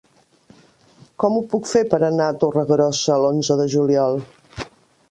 Com 1.23 1.35
ho 1.35 1.43
puc 1.51 1.69
fer 1.73 1.83
per 1.93 2.01
anar 2.09 2.31
a 2.31 2.39
Torregrossa 2.45 3.21
l'onze 3.27 3.61
de 3.63 3.71
juliol? 3.77 4.21